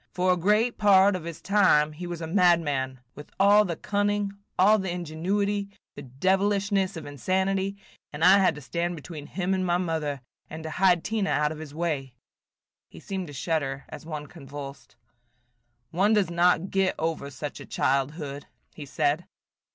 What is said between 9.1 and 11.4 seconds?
him and my mother, and to hide Tina